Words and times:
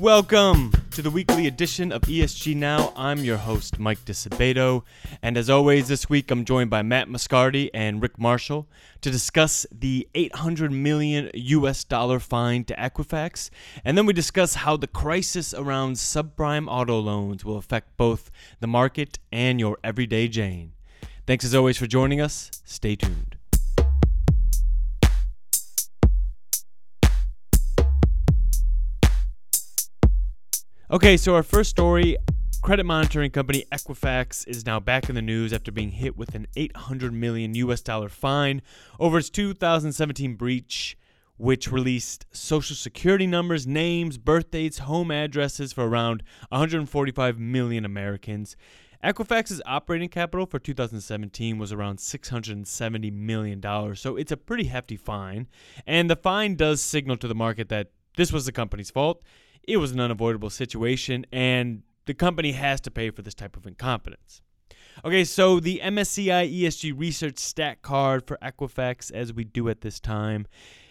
Welcome 0.00 0.70
to 0.92 1.02
the 1.02 1.10
weekly 1.10 1.48
edition 1.48 1.90
of 1.90 2.02
ESG 2.02 2.54
Now. 2.54 2.92
I'm 2.94 3.24
your 3.24 3.36
host, 3.36 3.80
Mike 3.80 4.04
Disabato, 4.04 4.84
and 5.22 5.36
as 5.36 5.50
always, 5.50 5.88
this 5.88 6.08
week 6.08 6.30
I'm 6.30 6.44
joined 6.44 6.70
by 6.70 6.82
Matt 6.82 7.08
Moscardi 7.08 7.68
and 7.74 8.00
Rick 8.00 8.16
Marshall 8.16 8.68
to 9.00 9.10
discuss 9.10 9.66
the 9.72 10.06
800 10.14 10.70
million 10.70 11.32
US 11.34 11.82
dollar 11.82 12.20
fine 12.20 12.62
to 12.66 12.76
Equifax, 12.76 13.50
and 13.84 13.98
then 13.98 14.06
we 14.06 14.12
discuss 14.12 14.54
how 14.54 14.76
the 14.76 14.86
crisis 14.86 15.52
around 15.52 15.94
subprime 15.94 16.68
auto 16.68 17.00
loans 17.00 17.44
will 17.44 17.56
affect 17.56 17.96
both 17.96 18.30
the 18.60 18.68
market 18.68 19.18
and 19.32 19.58
your 19.58 19.78
everyday 19.82 20.28
Jane. 20.28 20.74
Thanks 21.26 21.44
as 21.44 21.56
always 21.56 21.76
for 21.76 21.88
joining 21.88 22.20
us. 22.20 22.52
Stay 22.64 22.94
tuned. 22.94 23.37
Okay, 30.90 31.18
so 31.18 31.34
our 31.34 31.42
first 31.42 31.68
story 31.68 32.16
credit 32.62 32.84
monitoring 32.84 33.30
company 33.30 33.66
Equifax 33.70 34.48
is 34.48 34.64
now 34.64 34.80
back 34.80 35.10
in 35.10 35.14
the 35.14 35.20
news 35.20 35.52
after 35.52 35.70
being 35.70 35.90
hit 35.90 36.16
with 36.16 36.34
an 36.34 36.46
800 36.56 37.12
million 37.12 37.54
US 37.56 37.82
dollar 37.82 38.08
fine 38.08 38.62
over 38.98 39.18
its 39.18 39.28
2017 39.28 40.34
breach 40.34 40.96
which 41.36 41.70
released 41.70 42.24
social 42.32 42.74
security 42.74 43.26
numbers, 43.26 43.66
names, 43.66 44.16
birth 44.16 44.50
dates, 44.50 44.78
home 44.78 45.10
addresses 45.10 45.74
for 45.74 45.86
around 45.86 46.22
145 46.48 47.38
million 47.38 47.84
Americans. 47.84 48.56
Equifax's 49.04 49.60
operating 49.66 50.08
capital 50.08 50.46
for 50.46 50.58
2017 50.58 51.58
was 51.58 51.70
around 51.70 51.98
$670 51.98 53.12
million, 53.12 53.94
so 53.94 54.16
it's 54.16 54.32
a 54.32 54.38
pretty 54.38 54.64
hefty 54.64 54.96
fine. 54.96 55.48
And 55.86 56.08
the 56.08 56.16
fine 56.16 56.54
does 56.54 56.80
signal 56.80 57.18
to 57.18 57.28
the 57.28 57.34
market 57.34 57.68
that 57.68 57.90
this 58.16 58.32
was 58.32 58.46
the 58.46 58.52
company's 58.52 58.90
fault 58.90 59.22
it 59.68 59.76
was 59.76 59.92
an 59.92 60.00
unavoidable 60.00 60.48
situation, 60.48 61.26
and 61.30 61.82
the 62.06 62.14
company 62.14 62.52
has 62.52 62.80
to 62.80 62.90
pay 62.90 63.10
for 63.10 63.20
this 63.20 63.34
type 63.34 63.54
of 63.54 63.66
incompetence. 63.66 64.40
Okay, 65.04 65.24
so 65.24 65.60
the 65.60 65.80
MSCI 65.84 66.50
ESG 66.60 66.98
Research 66.98 67.38
Stat 67.38 67.82
Card 67.82 68.26
for 68.26 68.38
Equifax, 68.42 69.12
as 69.12 69.32
we 69.32 69.44
do 69.44 69.68
at 69.68 69.82
this 69.82 70.00
time, 70.00 70.46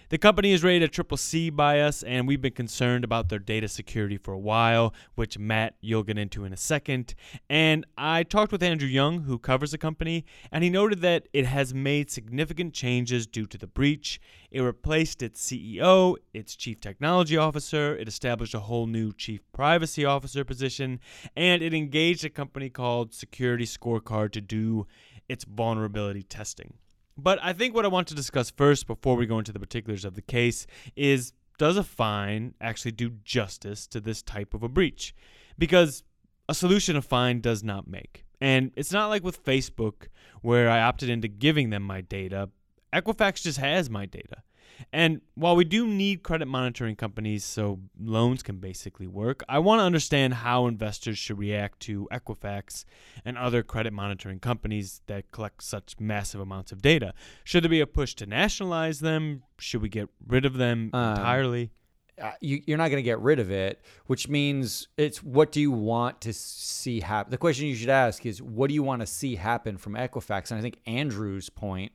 the 0.10 0.18
company 0.18 0.54
is 0.54 0.64
rated 0.64 0.84
a 0.84 0.92
triple 0.92 1.18
C 1.18 1.50
by 1.50 1.82
us, 1.82 2.02
and 2.04 2.28
we've 2.28 2.42
been 2.42 2.54
concerned 2.54 3.04
about 3.04 3.28
their 3.28 3.40
data 3.40 3.68
security 3.68 4.18
for 4.18 4.34
a 4.34 4.40
while, 4.40 4.94
which 5.16 5.38
Matt, 5.38 5.76
you'll 5.82 6.04
get 6.04 6.18
into 6.18 6.46
in 6.46 6.54
a 6.54 6.58
second. 6.58 7.14
And 7.50 7.86
I 7.98 8.24
talked 8.24 8.54
with 8.54 8.64
Andrew 8.64 8.88
Young, 8.88 9.24
who 9.24 9.38
covers 9.38 9.72
the 9.72 9.78
company, 9.78 10.26
and 10.52 10.64
he 10.64 10.70
noted 10.70 11.02
that 11.02 11.28
it 11.34 11.46
has 11.46 11.74
made 11.74 12.10
significant 12.10 12.74
changes 12.74 13.28
due 13.28 13.46
to 13.48 13.58
the 13.58 13.68
breach. 13.68 14.22
It 14.50 14.62
replaced 14.62 15.22
its 15.22 15.46
CEO, 15.46 16.16
its 16.34 16.56
chief 16.56 16.80
technology 16.80 17.36
officer, 17.36 17.96
it 17.96 18.08
established 18.08 18.54
a 18.54 18.62
whole 18.62 18.88
new 18.88 19.12
chief 19.12 19.42
privacy 19.52 20.06
officer 20.06 20.46
position, 20.46 21.02
and 21.36 21.62
it 21.62 21.74
engaged 21.74 22.24
a 22.24 22.30
company 22.30 22.70
called 22.70 23.14
Security 23.14 23.66
Scorecard 23.66 24.32
to 24.32 24.42
do 24.42 24.88
its 25.28 25.44
vulnerability 25.44 26.24
testing. 26.24 26.76
But 27.18 27.40
I 27.42 27.54
think 27.54 27.74
what 27.74 27.86
I 27.86 27.90
want 27.90 28.08
to 28.10 28.16
discuss 28.16 28.52
first 28.52 28.88
before 28.88 29.16
we 29.16 29.26
go 29.26 29.40
into 29.40 29.52
the 29.52 29.60
particulars 29.60 30.06
of 30.06 30.14
the 30.14 30.22
case 30.22 30.68
is 30.96 31.34
does 31.58 31.78
a 31.78 31.84
fine 31.84 32.54
actually 32.62 32.92
do 32.92 33.10
justice 33.24 33.88
to 33.88 34.00
this 34.00 34.22
type 34.22 34.54
of 34.54 34.62
a 34.62 34.70
breach? 34.70 35.16
Because 35.58 36.04
a 36.48 36.54
solution 36.54 36.96
a 36.96 37.02
fine 37.02 37.42
does 37.42 37.64
not 37.64 37.88
make. 37.88 38.26
And 38.40 38.72
it's 38.76 38.92
not 38.92 39.08
like 39.08 39.24
with 39.24 39.44
Facebook 39.44 40.10
where 40.42 40.70
I 40.70 40.82
opted 40.82 41.10
into 41.10 41.28
giving 41.28 41.72
them 41.72 41.82
my 41.82 42.02
data. 42.02 42.50
Equifax 42.94 43.42
just 43.42 43.58
has 43.58 43.90
my 43.90 44.06
data. 44.06 44.44
And 44.92 45.22
while 45.36 45.56
we 45.56 45.66
do 45.66 45.88
need 45.88 46.24
credit 46.24 46.48
monitoring 46.48 46.96
companies 46.96 47.44
so 47.44 47.80
loans 48.00 48.44
can 48.44 48.58
basically 48.58 49.08
work, 49.08 49.44
I 49.50 49.60
want 49.60 49.80
to 49.80 49.84
understand 49.84 50.36
how 50.36 50.68
investors 50.68 51.18
should 51.18 51.40
react 51.40 51.80
to 51.82 52.08
Equifax 52.12 52.86
and 53.26 53.38
other 53.38 53.64
credit 53.64 53.94
monitoring 53.94 54.40
companies 54.40 55.02
that 55.08 55.32
collect 55.32 55.64
such 55.64 56.00
massive 56.00 56.42
amounts 56.42 56.72
of 56.72 56.82
data. 56.82 57.14
Should 57.44 57.64
there 57.64 57.70
be 57.70 57.82
a 57.82 57.88
push 57.88 58.14
to 58.16 58.26
nationalize 58.26 59.00
them? 59.00 59.44
Should 59.60 59.82
we 59.82 59.90
get 59.90 60.10
rid 60.26 60.46
of 60.46 60.54
them 60.56 60.92
um, 60.94 61.12
entirely? 61.12 61.72
Uh, 62.20 62.32
you, 62.42 62.62
are 62.74 62.78
not 62.78 62.90
going 62.90 62.98
to 62.98 63.04
get 63.04 63.20
rid 63.20 63.38
of 63.38 63.52
it, 63.52 63.80
which 64.08 64.28
means 64.28 64.88
it's 64.98 65.22
what 65.22 65.52
do 65.52 65.62
you 65.62 65.72
want 65.72 66.20
to 66.22 66.34
see 66.34 67.00
happen? 67.00 67.30
The 67.30 67.38
question 67.38 67.68
you 67.68 67.76
should 67.76 67.90
ask 67.90 68.26
is 68.26 68.42
what 68.42 68.70
do 68.70 68.74
you 68.74 68.82
want 68.82 69.02
to 69.02 69.06
see 69.06 69.36
happen 69.36 69.78
from 69.78 69.94
Equifax? 69.94 70.50
And 70.50 70.58
I 70.58 70.62
think 70.62 70.80
Andrew's 70.88 71.50
point 71.50 71.92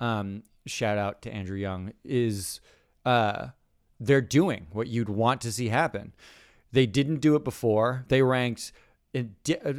um, 0.00 0.44
shout 0.66 0.98
out 0.98 1.22
to 1.22 1.32
Andrew 1.32 1.56
Young, 1.56 1.92
is 2.04 2.60
uh, 3.04 3.48
they're 3.98 4.20
doing 4.20 4.66
what 4.72 4.88
you'd 4.88 5.08
want 5.08 5.40
to 5.42 5.52
see 5.52 5.68
happen. 5.68 6.12
They 6.72 6.86
didn't 6.86 7.20
do 7.20 7.36
it 7.36 7.44
before. 7.44 8.04
They 8.08 8.22
ranked 8.22 8.72
uh, 9.16 9.22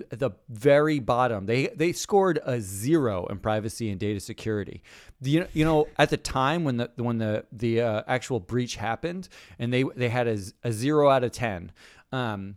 the 0.09 0.31
very 0.49 0.99
bottom. 0.99 1.45
They 1.45 1.67
they 1.67 1.91
scored 1.91 2.39
a 2.43 2.59
zero 2.59 3.25
in 3.27 3.37
privacy 3.37 3.89
and 3.89 3.99
data 3.99 4.19
security. 4.19 4.81
The, 5.21 5.47
you 5.53 5.65
know, 5.65 5.87
at 5.97 6.09
the 6.09 6.17
time 6.17 6.63
when 6.63 6.77
the 6.77 6.89
when 6.95 7.19
the 7.19 7.45
the 7.51 7.81
uh, 7.81 8.03
actual 8.07 8.39
breach 8.39 8.77
happened, 8.77 9.29
and 9.59 9.71
they 9.71 9.83
they 9.95 10.09
had 10.09 10.27
a, 10.27 10.39
a 10.63 10.71
zero 10.71 11.09
out 11.09 11.23
of 11.23 11.31
ten. 11.31 11.71
Um, 12.11 12.55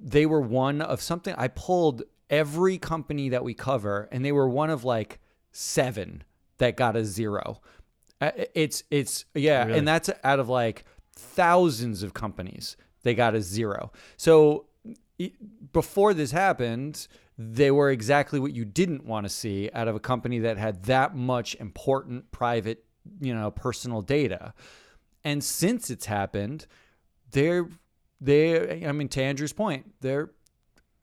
they 0.00 0.26
were 0.26 0.40
one 0.40 0.80
of 0.80 1.00
something. 1.00 1.34
I 1.36 1.48
pulled 1.48 2.02
every 2.30 2.78
company 2.78 3.28
that 3.28 3.44
we 3.44 3.54
cover, 3.54 4.08
and 4.10 4.24
they 4.24 4.32
were 4.32 4.48
one 4.48 4.70
of 4.70 4.84
like 4.84 5.20
seven 5.52 6.24
that 6.62 6.76
got 6.76 6.94
a 6.94 7.04
zero. 7.04 7.60
Uh, 8.20 8.30
it's 8.54 8.84
it's 8.90 9.24
yeah, 9.34 9.64
really? 9.64 9.78
and 9.78 9.88
that's 9.88 10.08
out 10.22 10.38
of 10.38 10.48
like 10.48 10.84
thousands 11.14 12.02
of 12.02 12.14
companies 12.14 12.76
they 13.02 13.14
got 13.14 13.34
a 13.34 13.42
zero. 13.42 13.90
So 14.16 14.66
before 15.72 16.14
this 16.14 16.30
happened, 16.30 17.08
they 17.36 17.72
were 17.72 17.90
exactly 17.90 18.38
what 18.38 18.54
you 18.54 18.64
didn't 18.64 19.04
want 19.04 19.24
to 19.24 19.28
see 19.28 19.70
out 19.74 19.88
of 19.88 19.96
a 19.96 20.00
company 20.00 20.38
that 20.38 20.56
had 20.56 20.84
that 20.84 21.16
much 21.16 21.56
important 21.56 22.30
private, 22.30 22.84
you 23.20 23.34
know, 23.34 23.50
personal 23.50 24.02
data. 24.02 24.54
And 25.24 25.42
since 25.42 25.90
it's 25.90 26.06
happened, 26.06 26.66
they're 27.32 27.68
they 28.20 28.86
I 28.86 28.92
mean 28.92 29.08
to 29.08 29.22
Andrew's 29.22 29.52
point, 29.52 29.94
they're 30.00 30.30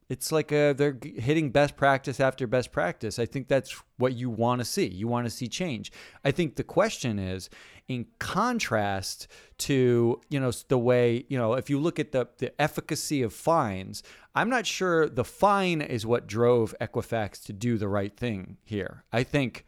it's 0.09 0.31
like 0.31 0.51
a, 0.51 0.73
they're 0.73 0.97
hitting 1.03 1.51
best 1.51 1.77
practice 1.77 2.19
after 2.19 2.47
best 2.47 2.71
practice. 2.71 3.19
I 3.19 3.27
think 3.27 3.47
that's 3.47 3.79
what 3.97 4.13
you 4.13 4.29
want 4.29 4.59
to 4.59 4.65
see. 4.65 4.87
You 4.87 5.07
want 5.07 5.27
to 5.27 5.29
see 5.29 5.47
change. 5.47 5.91
I 6.25 6.31
think 6.31 6.55
the 6.55 6.63
question 6.63 7.19
is, 7.19 7.49
in 7.87 8.05
contrast 8.19 9.27
to 9.57 10.21
you 10.29 10.39
know 10.39 10.51
the 10.67 10.77
way 10.77 11.25
you 11.27 11.37
know 11.37 11.53
if 11.53 11.71
you 11.71 11.79
look 11.79 11.99
at 11.99 12.11
the 12.11 12.27
the 12.37 12.59
efficacy 12.61 13.21
of 13.21 13.33
fines, 13.33 14.03
I'm 14.35 14.49
not 14.49 14.65
sure 14.65 15.09
the 15.09 15.23
fine 15.23 15.81
is 15.81 16.05
what 16.05 16.27
drove 16.27 16.75
Equifax 16.79 17.43
to 17.45 17.53
do 17.53 17.77
the 17.77 17.87
right 17.87 18.15
thing 18.15 18.57
here. 18.63 19.03
I 19.11 19.23
think 19.23 19.65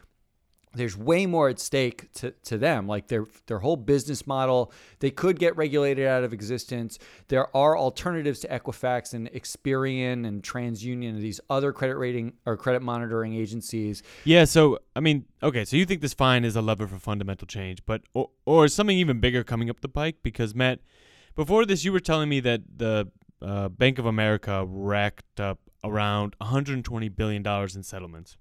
there's 0.74 0.98
way 0.98 1.26
more 1.26 1.50
at 1.50 1.60
stake 1.60 2.12
to, 2.14 2.32
to 2.44 2.58
them. 2.58 2.88
Like 2.88 3.08
their 3.08 3.26
their 3.48 3.60
whole 3.60 3.76
business 3.76 4.26
model 4.26 4.72
they 5.00 5.12
could 5.12 5.40
get 5.40 5.56
regulated 5.58 6.08
out 6.08 6.24
of 6.24 6.34
existence. 6.34 6.98
There 7.28 7.56
are 7.56 7.78
alternatives 7.78 8.40
to 8.42 8.48
equifax 8.48 9.14
and 9.14 9.32
experian 9.32 10.26
and 10.26 10.42
transunion 10.42 11.10
and 11.10 11.22
these 11.22 11.40
other 11.50 11.74
credit 11.74 11.98
rating 11.98 12.34
or 12.46 12.58
credit 12.58 12.82
monitoring 12.82 13.34
agencies. 13.34 14.04
Yeah 14.24 14.46
so 14.46 14.80
i 14.96 15.00
mean 15.00 15.26
okay 15.42 15.66
so 15.66 15.76
you 15.76 15.86
think 15.86 16.02
this 16.02 16.14
fine 16.14 16.44
is 16.46 16.56
a 16.56 16.62
lever 16.62 16.88
for 16.88 16.98
fundamental 16.98 17.48
change 17.48 17.86
but 17.86 18.02
or, 18.14 18.30
or 18.46 18.68
something 18.68 18.98
even 18.98 19.20
bigger 19.20 19.44
coming 19.44 19.70
up 19.70 19.82
the 19.82 19.90
pike? 19.90 20.18
Because 20.24 20.56
matt 20.56 20.80
before 21.36 21.66
this 21.66 21.84
you 21.84 21.92
were 21.92 22.00
telling 22.00 22.30
me 22.30 22.40
that 22.40 22.62
the 22.78 23.10
uh, 23.42 23.70
bank 23.70 23.98
of 23.98 24.06
america 24.06 24.66
racked 24.68 25.40
up 25.40 25.60
around 25.84 26.36
120 26.38 27.10
billion 27.10 27.42
dollars 27.42 27.76
in 27.76 27.84
settlements 27.84 28.38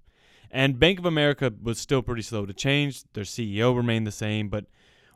and 0.51 0.77
Bank 0.77 0.99
of 0.99 1.05
America 1.05 1.51
was 1.61 1.79
still 1.79 2.01
pretty 2.01 2.21
slow 2.21 2.45
to 2.45 2.53
change. 2.53 3.03
Their 3.13 3.23
CEO 3.23 3.75
remained 3.75 4.05
the 4.05 4.11
same, 4.11 4.49
but 4.49 4.65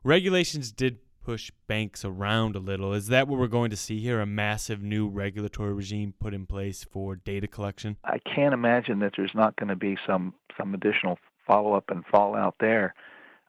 regulations 0.04 0.72
did 0.72 1.00
push 1.24 1.52
banks 1.68 2.06
around 2.06 2.56
a 2.56 2.60
little. 2.60 2.94
Is 2.94 3.08
that 3.08 3.28
what 3.28 3.40
we're 3.40 3.48
going 3.48 3.72
to 3.72 3.76
see 3.76 4.00
here? 4.00 4.22
A 4.22 4.26
massive 4.26 4.82
new 4.82 5.08
regulatory 5.08 5.74
regime 5.74 6.14
put 6.20 6.34
in 6.34 6.46
place 6.46 6.86
for 6.90 7.16
data 7.16 7.48
collection? 7.48 7.98
I 8.06 8.20
can't 8.20 8.54
imagine 8.54 9.00
that 9.00 9.14
there's 9.18 9.34
not 9.34 9.56
going 9.58 9.70
to 9.70 9.76
be 9.76 9.98
some 10.08 10.34
some 10.58 10.74
additional 10.74 11.18
follow 11.46 11.74
up 11.74 11.90
and 11.90 12.06
fallout 12.06 12.56
there. 12.60 12.94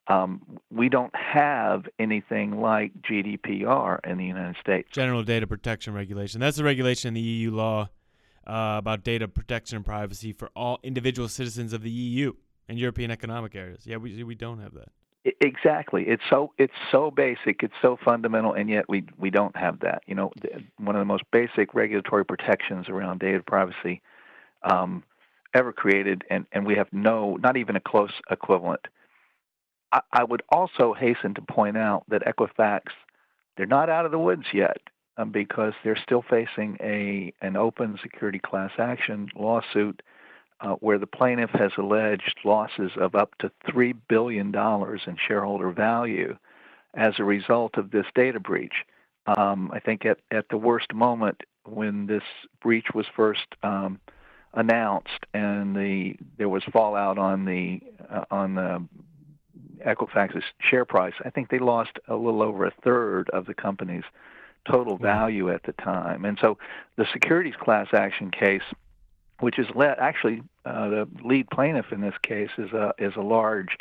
Um, 0.08 0.58
we 0.70 0.88
don't 0.88 1.14
have 1.14 1.84
anything 1.99 2.61
like 2.61 2.93
GDPR 3.02 3.99
in 4.05 4.19
the 4.19 4.25
United 4.25 4.56
States. 4.61 4.88
General 4.93 5.22
Data 5.22 5.46
Protection 5.46 5.94
Regulation. 5.94 6.40
That's 6.40 6.58
a 6.58 6.64
regulation 6.64 7.08
in 7.08 7.14
the 7.14 7.20
EU 7.20 7.50
law 7.50 7.88
uh, 8.46 8.76
about 8.78 9.02
data 9.04 9.28
protection 9.28 9.76
and 9.76 9.84
privacy 9.84 10.32
for 10.32 10.50
all 10.54 10.78
individual 10.82 11.28
citizens 11.28 11.72
of 11.72 11.82
the 11.82 11.90
EU 11.90 12.32
and 12.69 12.78
European 12.78 13.10
economic 13.10 13.54
areas. 13.54 13.82
Yeah, 13.84 13.96
we 13.96 14.22
we 14.22 14.34
don't 14.34 14.60
have 14.60 14.75
that. 14.75 14.88
Exactly. 15.40 16.04
It's 16.06 16.22
so 16.31 16.52
it's 16.56 16.72
so 16.93 17.10
basic. 17.10 17.62
It's 17.62 17.75
so 17.82 17.98
fundamental, 18.04 18.52
and 18.52 18.69
yet 18.70 18.88
we 18.88 19.04
we 19.19 19.31
don't 19.31 19.56
have 19.56 19.81
that. 19.81 20.02
You 20.06 20.14
know, 20.14 20.32
one 20.78 20.94
of 20.94 21.00
the 21.00 21.06
most 21.06 21.25
basic 21.32 21.75
regulatory 21.75 22.25
protections 22.25 22.88
around 22.88 23.19
data 23.19 23.43
privacy 23.44 24.02
um, 24.62 25.02
ever 25.52 25.72
created, 25.72 26.22
and 26.31 26.46
and 26.52 26.64
we 26.64 26.76
have 26.76 26.87
no, 26.92 27.37
not 27.37 27.56
even 27.56 27.75
a 27.75 27.81
close 27.81 28.12
equivalent. 28.31 28.87
I, 29.90 30.00
I 30.12 30.25
would 30.25 30.42
also 30.49 30.94
hasten 30.94 31.34
to 31.34 31.42
point 31.42 31.76
out 31.76 32.04
that 32.08 32.22
Equifax, 32.22 32.82
they're 33.56 33.66
not 33.66 33.90
out 33.90 34.04
of 34.04 34.12
the 34.12 34.19
woods 34.19 34.46
yet. 34.52 34.78
Um, 35.18 35.30
because 35.30 35.72
they're 35.82 35.98
still 36.02 36.22
facing 36.28 36.76
a 36.80 37.32
an 37.40 37.56
open 37.56 37.98
security 38.02 38.38
class 38.38 38.72
action 38.78 39.28
lawsuit 39.34 40.02
uh, 40.60 40.74
where 40.74 40.98
the 40.98 41.06
plaintiff 41.06 41.50
has 41.50 41.72
alleged 41.78 42.38
losses 42.44 42.92
of 42.96 43.14
up 43.14 43.36
to 43.38 43.50
three 43.70 43.92
billion 44.08 44.50
dollars 44.50 45.02
in 45.06 45.16
shareholder 45.16 45.70
value 45.70 46.36
as 46.94 47.14
a 47.18 47.24
result 47.24 47.76
of 47.76 47.90
this 47.90 48.06
data 48.14 48.40
breach. 48.40 48.84
Um, 49.26 49.70
I 49.72 49.80
think 49.80 50.06
at, 50.06 50.18
at 50.30 50.48
the 50.48 50.56
worst 50.56 50.94
moment 50.94 51.42
when 51.64 52.06
this 52.06 52.22
breach 52.62 52.86
was 52.94 53.06
first 53.14 53.46
um, 53.62 54.00
announced 54.54 55.26
and 55.34 55.76
the 55.76 56.16
there 56.38 56.48
was 56.48 56.62
fallout 56.72 57.18
on 57.18 57.44
the 57.44 57.80
uh, 58.08 58.24
on 58.30 58.54
the 58.54 58.86
Equifax's 59.84 60.44
share 60.58 60.84
price, 60.84 61.12
I 61.24 61.30
think 61.30 61.50
they 61.50 61.58
lost 61.58 61.98
a 62.08 62.14
little 62.14 62.42
over 62.42 62.64
a 62.64 62.72
third 62.82 63.28
of 63.30 63.46
the 63.46 63.54
company's 63.54 64.04
total 64.70 64.96
value 64.96 65.50
at 65.50 65.62
the 65.64 65.72
time. 65.72 66.24
And 66.24 66.38
so 66.40 66.58
the 66.96 67.06
securities 67.12 67.54
class 67.58 67.88
action 67.92 68.30
case, 68.30 68.62
which 69.40 69.58
is 69.58 69.66
led, 69.74 69.98
actually 69.98 70.42
uh, 70.64 70.88
the 70.88 71.08
lead 71.22 71.48
plaintiff 71.50 71.92
in 71.92 72.00
this 72.00 72.14
case 72.22 72.50
is 72.58 72.72
a 72.72 72.92
is 72.98 73.14
a 73.16 73.20
large 73.20 73.78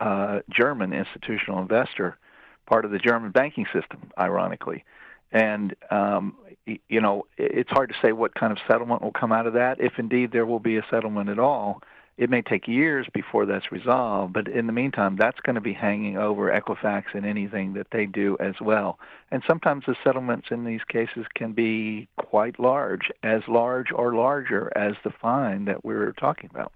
uh, 0.00 0.40
German 0.50 0.92
institutional 0.92 1.60
investor, 1.60 2.18
part 2.66 2.84
of 2.84 2.90
the 2.90 2.98
German 2.98 3.30
banking 3.30 3.66
system, 3.72 4.10
ironically. 4.18 4.84
And 5.32 5.74
um, 5.90 6.36
you 6.66 7.00
know, 7.00 7.26
it's 7.36 7.70
hard 7.70 7.90
to 7.90 7.96
say 8.00 8.12
what 8.12 8.34
kind 8.34 8.52
of 8.52 8.58
settlement 8.66 9.02
will 9.02 9.12
come 9.12 9.32
out 9.32 9.46
of 9.46 9.54
that, 9.54 9.80
if 9.80 9.98
indeed 9.98 10.32
there 10.32 10.46
will 10.46 10.60
be 10.60 10.76
a 10.76 10.84
settlement 10.90 11.28
at 11.28 11.38
all 11.38 11.82
it 12.18 12.28
may 12.28 12.42
take 12.42 12.66
years 12.66 13.06
before 13.14 13.46
that's 13.46 13.70
resolved, 13.70 14.32
but 14.32 14.48
in 14.48 14.66
the 14.66 14.72
meantime, 14.72 15.14
that's 15.16 15.38
going 15.40 15.54
to 15.54 15.60
be 15.60 15.72
hanging 15.72 16.18
over 16.18 16.50
Equifax 16.50 17.04
and 17.14 17.24
anything 17.24 17.74
that 17.74 17.86
they 17.92 18.06
do 18.06 18.36
as 18.40 18.54
well. 18.60 18.98
And 19.30 19.40
sometimes 19.46 19.84
the 19.86 19.94
settlements 20.02 20.48
in 20.50 20.64
these 20.64 20.80
cases 20.88 21.26
can 21.36 21.52
be 21.52 22.08
quite 22.16 22.58
large, 22.58 23.12
as 23.22 23.42
large 23.46 23.92
or 23.94 24.16
larger 24.16 24.76
as 24.76 24.94
the 25.04 25.12
fine 25.22 25.66
that 25.66 25.84
we're 25.84 26.12
talking 26.12 26.50
about. 26.52 26.72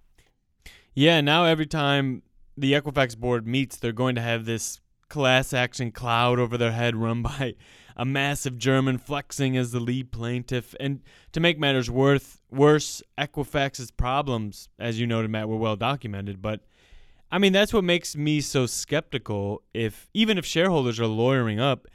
Yeah, 0.95 1.21
now 1.21 1.45
every 1.45 1.67
time 1.67 2.23
the 2.57 2.75
Equifax 2.75 3.19
board 3.19 3.45
meets, 3.45 3.77
they're 3.77 3.93
going 3.93 4.15
to 4.15 4.21
have 4.21 4.45
this 4.45 4.79
class 5.13 5.53
action 5.53 5.93
cloud 5.93 6.39
over 6.39 6.57
their 6.57 6.73
head 6.73 6.97
run 6.97 7.21
by 7.23 7.55
a 7.99 8.05
massive 8.05 8.57
German 8.57 8.97
flexing 8.97 9.59
as 9.59 9.71
the 9.71 9.79
lead 9.79 10.11
plaintiff. 10.11 10.75
And 10.81 11.03
to 11.33 11.39
make 11.39 11.59
matters 11.59 11.91
worth, 11.91 12.41
worse, 12.51 13.03
Equifax's 13.19 13.91
problems, 13.91 14.71
as 14.79 14.99
you 14.99 15.07
noted, 15.07 15.31
Matt, 15.31 15.51
were 15.51 15.59
well 15.59 15.77
documented. 15.77 16.41
But 16.41 16.61
I 17.31 17.37
mean, 17.37 17.53
that's 17.53 17.75
what 17.75 17.85
makes 17.85 18.17
me 18.17 18.41
so 18.41 18.65
skeptical. 18.65 19.63
If 19.75 20.09
even 20.15 20.39
if 20.39 20.47
shareholders 20.47 20.99
are 20.99 21.07
lawyering 21.07 21.61
up, 21.61 21.89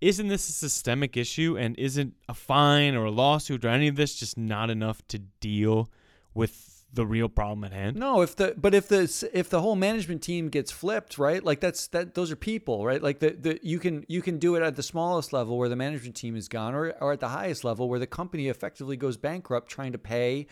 isn't 0.00 0.26
this 0.26 0.48
a 0.48 0.52
systemic 0.52 1.16
issue? 1.16 1.56
And 1.56 1.78
isn't 1.78 2.14
a 2.28 2.34
fine 2.34 2.96
or 2.96 3.04
a 3.04 3.12
lawsuit 3.12 3.64
or 3.64 3.68
any 3.68 3.86
of 3.86 3.94
this 3.94 4.16
just 4.16 4.36
not 4.36 4.68
enough 4.68 5.00
to 5.08 5.20
deal 5.20 5.88
with 6.34 6.73
the 6.94 7.06
real 7.06 7.28
problem 7.28 7.64
at 7.64 7.72
hand. 7.72 7.96
No, 7.96 8.22
if 8.22 8.36
the 8.36 8.54
but 8.56 8.74
if 8.74 8.88
the 8.88 9.30
if 9.32 9.50
the 9.50 9.60
whole 9.60 9.76
management 9.76 10.22
team 10.22 10.48
gets 10.48 10.70
flipped, 10.70 11.18
right? 11.18 11.42
Like 11.44 11.60
that's 11.60 11.88
that 11.88 12.14
those 12.14 12.30
are 12.30 12.36
people, 12.36 12.84
right? 12.84 13.02
Like 13.02 13.18
the, 13.18 13.30
the 13.30 13.58
you 13.62 13.78
can 13.78 14.04
you 14.08 14.22
can 14.22 14.38
do 14.38 14.54
it 14.56 14.62
at 14.62 14.76
the 14.76 14.82
smallest 14.82 15.32
level 15.32 15.58
where 15.58 15.68
the 15.68 15.76
management 15.76 16.16
team 16.16 16.36
is 16.36 16.48
gone, 16.48 16.74
or 16.74 16.94
or 17.00 17.12
at 17.12 17.20
the 17.20 17.28
highest 17.28 17.64
level 17.64 17.88
where 17.88 17.98
the 17.98 18.06
company 18.06 18.48
effectively 18.48 18.96
goes 18.96 19.16
bankrupt 19.16 19.68
trying 19.68 19.92
to 19.92 19.98
pay 19.98 20.46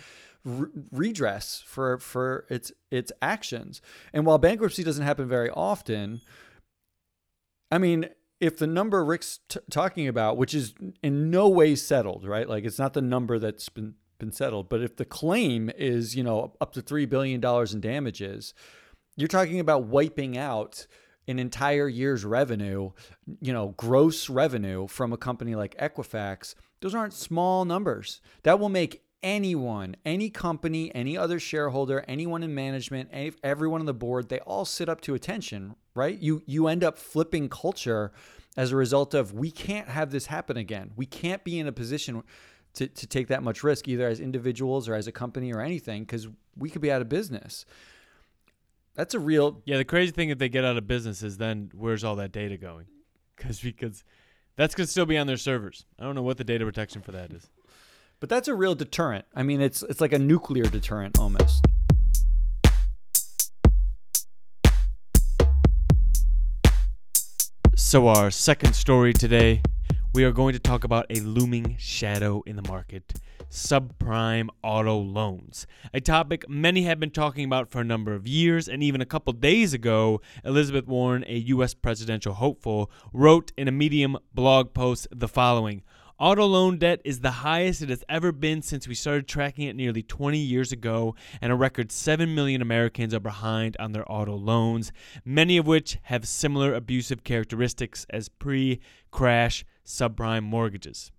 re- 0.44 0.68
redress 0.90 1.62
for 1.64 1.98
for 1.98 2.46
its 2.48 2.72
its 2.90 3.12
actions. 3.22 3.80
And 4.12 4.26
while 4.26 4.38
bankruptcy 4.38 4.82
doesn't 4.82 5.04
happen 5.04 5.28
very 5.28 5.50
often, 5.50 6.20
I 7.70 7.78
mean, 7.78 8.08
if 8.40 8.58
the 8.58 8.66
number 8.66 9.04
Rick's 9.04 9.38
t- 9.48 9.60
talking 9.70 10.08
about, 10.08 10.36
which 10.36 10.54
is 10.54 10.74
in 11.02 11.30
no 11.30 11.48
way 11.48 11.76
settled, 11.76 12.26
right? 12.26 12.48
Like 12.48 12.64
it's 12.64 12.78
not 12.78 12.92
the 12.92 13.02
number 13.02 13.38
that's 13.38 13.68
been 13.68 13.94
been 14.22 14.32
settled. 14.32 14.68
But 14.68 14.82
if 14.82 14.96
the 14.96 15.04
claim 15.04 15.70
is, 15.76 16.14
you 16.14 16.22
know, 16.22 16.54
up 16.60 16.72
to 16.74 16.82
$3 16.82 17.08
billion 17.08 17.44
in 17.44 17.80
damages, 17.80 18.54
you're 19.16 19.28
talking 19.28 19.58
about 19.58 19.84
wiping 19.84 20.38
out 20.38 20.86
an 21.26 21.40
entire 21.40 21.88
year's 21.88 22.24
revenue, 22.24 22.92
you 23.40 23.52
know, 23.52 23.74
gross 23.76 24.30
revenue 24.30 24.86
from 24.86 25.12
a 25.12 25.16
company 25.16 25.54
like 25.56 25.76
Equifax. 25.76 26.54
Those 26.80 26.94
aren't 26.94 27.12
small 27.12 27.64
numbers. 27.64 28.20
That 28.44 28.60
will 28.60 28.68
make 28.68 29.02
anyone, 29.22 29.96
any 30.04 30.30
company, 30.30 30.94
any 30.94 31.16
other 31.16 31.40
shareholder, 31.40 32.04
anyone 32.06 32.44
in 32.44 32.54
management, 32.54 33.08
any, 33.12 33.32
everyone 33.42 33.80
on 33.80 33.86
the 33.86 33.94
board, 33.94 34.28
they 34.28 34.40
all 34.40 34.64
sit 34.64 34.88
up 34.88 35.00
to 35.02 35.14
attention, 35.14 35.74
right? 35.94 36.18
You 36.18 36.42
you 36.46 36.66
end 36.66 36.82
up 36.82 36.98
flipping 36.98 37.48
culture 37.48 38.12
as 38.56 38.72
a 38.72 38.76
result 38.76 39.14
of 39.14 39.32
we 39.32 39.50
can't 39.50 39.88
have 39.88 40.10
this 40.10 40.26
happen 40.26 40.56
again. 40.56 40.90
We 40.96 41.06
can't 41.06 41.44
be 41.44 41.58
in 41.58 41.66
a 41.66 41.72
position 41.72 42.22
to, 42.74 42.86
to 42.86 43.06
take 43.06 43.28
that 43.28 43.42
much 43.42 43.62
risk, 43.62 43.88
either 43.88 44.06
as 44.06 44.20
individuals 44.20 44.88
or 44.88 44.94
as 44.94 45.06
a 45.06 45.12
company 45.12 45.52
or 45.52 45.60
anything, 45.60 46.04
because 46.04 46.28
we 46.56 46.70
could 46.70 46.82
be 46.82 46.90
out 46.90 47.02
of 47.02 47.08
business. 47.08 47.64
That's 48.94 49.14
a 49.14 49.18
real. 49.18 49.62
Yeah, 49.64 49.78
the 49.78 49.84
crazy 49.84 50.12
thing 50.12 50.30
if 50.30 50.38
they 50.38 50.48
get 50.48 50.64
out 50.64 50.76
of 50.76 50.86
business 50.86 51.22
is 51.22 51.38
then 51.38 51.70
where's 51.74 52.04
all 52.04 52.16
that 52.16 52.32
data 52.32 52.56
going? 52.56 52.86
Because 53.36 53.60
because 53.60 54.04
that's 54.56 54.74
gonna 54.74 54.86
still 54.86 55.06
be 55.06 55.16
on 55.16 55.26
their 55.26 55.38
servers. 55.38 55.86
I 55.98 56.04
don't 56.04 56.14
know 56.14 56.22
what 56.22 56.36
the 56.36 56.44
data 56.44 56.64
protection 56.64 57.00
for 57.00 57.12
that 57.12 57.32
is. 57.32 57.48
But 58.20 58.28
that's 58.28 58.48
a 58.48 58.54
real 58.54 58.74
deterrent. 58.74 59.24
I 59.34 59.42
mean, 59.42 59.60
it's 59.60 59.82
it's 59.82 60.00
like 60.00 60.12
a 60.12 60.18
nuclear 60.18 60.64
deterrent 60.64 61.18
almost. 61.18 61.64
So 67.74 68.08
our 68.08 68.30
second 68.30 68.74
story 68.74 69.12
today 69.12 69.60
we 70.14 70.24
are 70.24 70.32
going 70.32 70.52
to 70.52 70.58
talk 70.58 70.84
about 70.84 71.06
a 71.08 71.20
looming 71.20 71.74
shadow 71.78 72.42
in 72.46 72.56
the 72.56 72.68
market 72.68 73.14
subprime 73.50 74.48
auto 74.62 74.98
loans, 74.98 75.66
a 75.92 76.00
topic 76.00 76.48
many 76.48 76.82
have 76.82 76.98
been 76.98 77.10
talking 77.10 77.44
about 77.44 77.70
for 77.70 77.80
a 77.80 77.84
number 77.84 78.14
of 78.14 78.26
years. 78.26 78.66
And 78.66 78.82
even 78.82 79.02
a 79.02 79.06
couple 79.06 79.32
days 79.34 79.74
ago, 79.74 80.22
Elizabeth 80.42 80.86
Warren, 80.86 81.22
a 81.26 81.36
U.S. 81.36 81.74
presidential 81.74 82.32
hopeful, 82.32 82.90
wrote 83.12 83.52
in 83.58 83.68
a 83.68 83.72
Medium 83.72 84.16
blog 84.34 84.72
post 84.72 85.06
the 85.10 85.28
following 85.28 85.82
Auto 86.18 86.46
loan 86.46 86.78
debt 86.78 87.00
is 87.04 87.20
the 87.20 87.30
highest 87.30 87.82
it 87.82 87.88
has 87.88 88.04
ever 88.08 88.32
been 88.32 88.62
since 88.62 88.86
we 88.86 88.94
started 88.94 89.26
tracking 89.26 89.66
it 89.66 89.74
nearly 89.74 90.02
20 90.02 90.38
years 90.38 90.70
ago, 90.72 91.16
and 91.40 91.50
a 91.50 91.56
record 91.56 91.90
7 91.90 92.34
million 92.34 92.62
Americans 92.62 93.12
are 93.12 93.20
behind 93.20 93.76
on 93.80 93.92
their 93.92 94.10
auto 94.10 94.36
loans, 94.36 94.92
many 95.24 95.56
of 95.56 95.66
which 95.66 95.98
have 96.04 96.28
similar 96.28 96.74
abusive 96.74 97.24
characteristics 97.24 98.06
as 98.10 98.28
pre 98.28 98.80
crash 99.10 99.64
subprime 99.84 100.42
mortgages. 100.42 101.12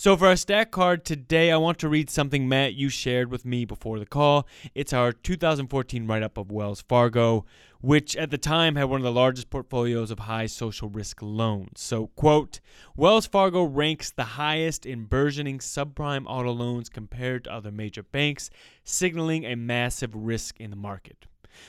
So, 0.00 0.16
for 0.16 0.28
our 0.28 0.36
stat 0.36 0.70
card 0.70 1.04
today, 1.04 1.50
I 1.50 1.56
want 1.56 1.78
to 1.78 1.88
read 1.88 2.08
something, 2.08 2.48
Matt, 2.48 2.74
you 2.74 2.88
shared 2.88 3.32
with 3.32 3.44
me 3.44 3.64
before 3.64 3.98
the 3.98 4.06
call. 4.06 4.46
It's 4.72 4.92
our 4.92 5.10
2014 5.10 6.06
write 6.06 6.22
up 6.22 6.38
of 6.38 6.52
Wells 6.52 6.82
Fargo, 6.82 7.44
which 7.80 8.16
at 8.16 8.30
the 8.30 8.38
time 8.38 8.76
had 8.76 8.84
one 8.84 9.00
of 9.00 9.04
the 9.04 9.10
largest 9.10 9.50
portfolios 9.50 10.12
of 10.12 10.20
high 10.20 10.46
social 10.46 10.88
risk 10.88 11.20
loans. 11.20 11.80
So, 11.80 12.08
quote, 12.14 12.60
Wells 12.94 13.26
Fargo 13.26 13.64
ranks 13.64 14.12
the 14.12 14.22
highest 14.22 14.86
in 14.86 15.06
burgeoning 15.06 15.58
subprime 15.58 16.26
auto 16.28 16.52
loans 16.52 16.88
compared 16.88 17.42
to 17.44 17.52
other 17.52 17.72
major 17.72 18.04
banks, 18.04 18.50
signaling 18.84 19.44
a 19.44 19.56
massive 19.56 20.14
risk 20.14 20.60
in 20.60 20.70
the 20.70 20.76
market. 20.76 21.26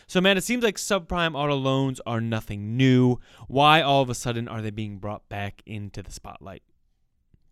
So, 0.08 0.22
man, 0.22 0.38
it 0.38 0.44
seems 0.44 0.64
like 0.64 0.78
subprime 0.78 1.36
auto 1.36 1.56
loans 1.56 2.02
are 2.06 2.22
nothing 2.22 2.78
new. 2.78 3.20
Why 3.48 3.82
all 3.82 4.02
of 4.02 4.10
a 4.10 4.16
sudden 4.16 4.48
are 4.48 4.62
they 4.62 4.72
being 4.72 4.98
brought 4.98 5.28
back 5.30 5.62
into 5.66 6.02
the 6.02 6.12
spotlight? 6.12 6.64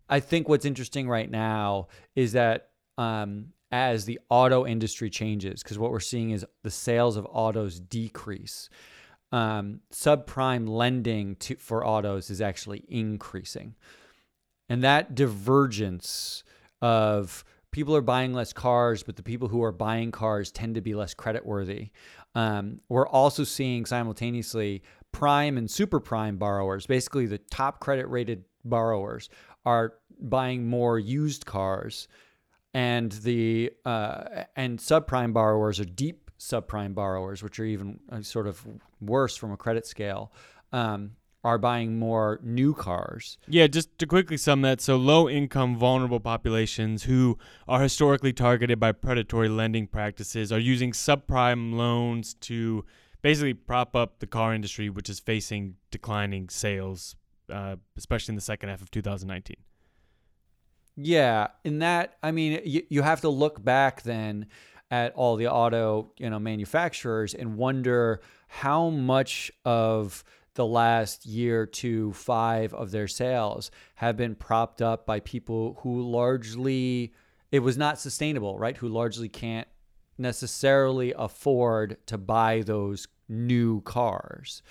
I 0.08 0.20
think 0.20 0.48
what's 0.48 0.64
interesting 0.64 1.08
right 1.08 1.30
now 1.30 1.88
is 2.16 2.32
that 2.32 2.70
um, 2.96 3.52
as 3.70 4.04
the 4.04 4.18
auto 4.30 4.66
industry 4.66 5.10
changes, 5.10 5.62
because 5.62 5.78
what 5.78 5.90
we're 5.90 6.00
seeing 6.00 6.30
is 6.30 6.44
the 6.62 6.70
sales 6.70 7.16
of 7.16 7.26
autos 7.30 7.78
decrease. 7.78 8.68
Um, 9.30 9.80
subprime 9.92 10.68
lending 10.68 11.36
to, 11.36 11.56
for 11.56 11.86
autos 11.86 12.30
is 12.30 12.40
actually 12.40 12.84
increasing. 12.88 13.74
And 14.70 14.82
that 14.82 15.14
divergence 15.14 16.44
of 16.80 17.44
people 17.70 17.94
are 17.94 18.02
buying 18.02 18.32
less 18.32 18.52
cars, 18.52 19.02
but 19.02 19.16
the 19.16 19.22
people 19.22 19.48
who 19.48 19.62
are 19.62 19.72
buying 19.72 20.10
cars 20.10 20.50
tend 20.50 20.74
to 20.74 20.80
be 20.80 20.94
less 20.94 21.14
creditworthy. 21.14 21.90
Um, 22.34 22.80
we're 22.88 23.06
also 23.06 23.44
seeing 23.44 23.84
simultaneously 23.84 24.82
prime 25.12 25.58
and 25.58 25.70
super 25.70 26.00
prime 26.00 26.36
borrowers, 26.36 26.86
basically 26.86 27.26
the 27.26 27.38
top 27.38 27.80
credit 27.80 28.06
rated 28.08 28.44
borrowers, 28.64 29.28
are 29.64 29.94
buying 30.20 30.66
more 30.66 30.98
used 30.98 31.46
cars, 31.46 32.08
and 32.74 33.12
the 33.12 33.72
uh, 33.84 34.44
and 34.56 34.78
subprime 34.78 35.32
borrowers 35.32 35.80
are 35.80 35.84
deep 35.84 36.30
subprime 36.38 36.94
borrowers, 36.94 37.42
which 37.42 37.58
are 37.58 37.64
even 37.64 38.00
uh, 38.10 38.22
sort 38.22 38.46
of 38.46 38.64
worse 39.00 39.36
from 39.36 39.52
a 39.52 39.56
credit 39.56 39.86
scale. 39.86 40.32
Um, 40.72 41.12
are 41.44 41.58
buying 41.58 41.98
more 41.98 42.40
new 42.42 42.74
cars. 42.74 43.38
Yeah, 43.46 43.66
just 43.68 43.96
to 43.98 44.06
quickly 44.06 44.36
sum 44.36 44.62
that 44.62 44.80
so 44.80 44.96
low 44.96 45.28
income, 45.28 45.76
vulnerable 45.76 46.20
populations 46.20 47.04
who 47.04 47.38
are 47.66 47.80
historically 47.80 48.32
targeted 48.32 48.80
by 48.80 48.92
predatory 48.92 49.48
lending 49.48 49.86
practices 49.86 50.50
are 50.52 50.58
using 50.58 50.92
subprime 50.92 51.74
loans 51.74 52.34
to 52.34 52.84
basically 53.22 53.54
prop 53.54 53.94
up 53.94 54.18
the 54.18 54.26
car 54.26 54.54
industry, 54.54 54.90
which 54.90 55.08
is 55.08 55.20
facing 55.20 55.76
declining 55.90 56.48
sales, 56.48 57.16
uh, 57.52 57.76
especially 57.96 58.32
in 58.32 58.36
the 58.36 58.42
second 58.42 58.68
half 58.68 58.82
of 58.82 58.90
2019. 58.90 59.56
Yeah, 60.96 61.48
in 61.64 61.78
that, 61.78 62.16
I 62.22 62.32
mean, 62.32 62.60
you, 62.64 62.82
you 62.88 63.02
have 63.02 63.20
to 63.20 63.28
look 63.28 63.62
back 63.62 64.02
then 64.02 64.46
at 64.90 65.14
all 65.14 65.36
the 65.36 65.46
auto, 65.46 66.10
you 66.18 66.28
know, 66.28 66.38
manufacturers 66.40 67.34
and 67.34 67.56
wonder 67.56 68.20
how 68.48 68.90
much 68.90 69.52
of 69.64 70.24
the 70.58 70.66
last 70.66 71.24
year 71.24 71.64
to 71.66 72.12
five 72.12 72.74
of 72.74 72.90
their 72.90 73.06
sales 73.06 73.70
have 73.94 74.16
been 74.16 74.34
propped 74.34 74.82
up 74.82 75.06
by 75.06 75.20
people 75.20 75.78
who 75.82 76.02
largely 76.02 77.14
it 77.52 77.60
was 77.60 77.78
not 77.78 78.00
sustainable, 78.00 78.58
right? 78.58 78.76
Who 78.76 78.88
largely 78.88 79.28
can't 79.28 79.68
necessarily 80.18 81.14
afford 81.16 81.96
to 82.06 82.18
buy 82.18 82.62
those 82.66 83.06
new 83.28 83.80
cars. 83.82 84.62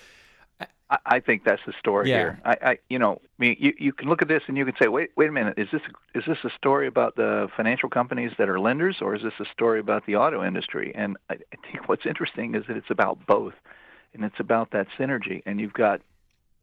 I, 0.90 0.98
I 1.06 1.20
think 1.20 1.44
that's 1.44 1.62
the 1.66 1.72
story 1.78 2.10
Yeah. 2.10 2.16
here. 2.16 2.40
I, 2.44 2.56
I, 2.70 2.78
you 2.90 2.98
know, 2.98 3.14
I 3.22 3.28
mean, 3.38 3.56
you, 3.58 3.72
you 3.78 3.92
can 3.94 4.10
look 4.10 4.20
at 4.20 4.28
this 4.28 4.42
and 4.46 4.58
you 4.58 4.66
can 4.66 4.74
say, 4.78 4.88
wait, 4.88 5.08
wait 5.16 5.30
a 5.30 5.32
minute, 5.32 5.54
is 5.56 5.68
this 5.72 5.80
is 6.14 6.24
this 6.26 6.38
a 6.44 6.50
story 6.50 6.86
about 6.86 7.16
the 7.16 7.48
financial 7.56 7.88
companies 7.88 8.32
that 8.36 8.50
are 8.50 8.60
lenders, 8.60 8.98
or 9.00 9.14
is 9.16 9.22
this 9.22 9.32
a 9.40 9.46
story 9.50 9.80
about 9.80 10.04
the 10.04 10.16
auto 10.16 10.44
industry? 10.44 10.92
And 10.94 11.16
I, 11.30 11.34
I 11.34 11.56
think 11.72 11.88
what's 11.88 12.04
interesting 12.04 12.54
is 12.54 12.64
that 12.68 12.76
it's 12.76 12.90
about 12.90 13.26
both, 13.26 13.54
and 14.14 14.24
it's 14.24 14.38
about 14.40 14.70
that 14.72 14.86
synergy. 14.98 15.42
And 15.46 15.60
you've 15.60 15.72
got 15.72 16.00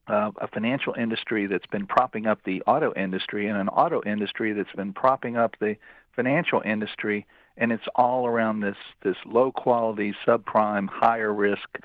uh, 0.07 0.31
a 0.39 0.47
financial 0.47 0.93
industry 0.93 1.47
that's 1.47 1.65
been 1.67 1.87
propping 1.87 2.27
up 2.27 2.39
the 2.45 2.61
auto 2.63 2.93
industry, 2.93 3.47
and 3.47 3.57
an 3.57 3.69
auto 3.69 4.01
industry 4.05 4.53
that's 4.53 4.71
been 4.75 4.93
propping 4.93 5.35
up 5.37 5.55
the 5.59 5.75
financial 6.15 6.61
industry, 6.63 7.25
and 7.57 7.71
it's 7.71 7.87
all 7.95 8.27
around 8.27 8.59
this 8.59 8.77
this 9.03 9.17
low 9.25 9.51
quality, 9.51 10.13
subprime, 10.25 10.87
higher 10.89 11.33
risk 11.33 11.79